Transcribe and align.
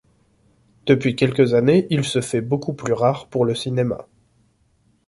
Depuis 0.87 1.15
quelques 1.15 1.53
années, 1.53 1.85
il 1.91 2.03
se 2.03 2.21
fait 2.21 2.41
beaucoup 2.41 2.73
plus 2.73 2.93
rare 2.93 3.27
pour 3.27 3.45
le 3.45 3.53
cinéma. 3.53 4.07